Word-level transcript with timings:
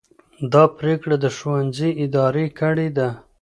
دا 0.53 0.63
پرېکړه 0.77 1.15
د 1.23 1.25
ښوونځي 1.35 1.89
ادارې 2.03 2.45
کړې 2.59 2.87
ده. 2.97 3.09